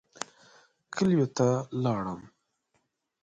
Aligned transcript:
کلیو 0.93 1.25
ته 1.37 1.47
لاړم. 1.83 2.21